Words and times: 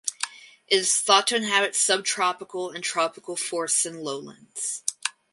It 0.67 0.77
is 0.77 0.95
thought 0.97 1.27
to 1.27 1.35
inhabit 1.35 1.75
subtropical 1.75 2.71
and 2.71 2.83
tropical 2.83 3.35
forests 3.35 3.85
and 3.85 4.01
lowlands. 4.01 4.81